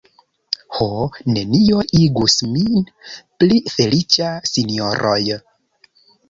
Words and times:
Ho; 0.77 0.85
nenio 1.35 1.83
igus 1.99 2.37
min 2.53 2.87
pli 3.43 3.61
feliĉa, 3.75 4.33
sinjoroj. 4.53 5.21